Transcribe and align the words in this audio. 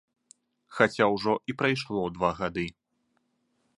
Хаця 0.77 1.05
ўжо 1.15 1.33
і 1.53 1.57
прайшло 1.59 2.07
два 2.17 2.31
гады. 2.41 2.67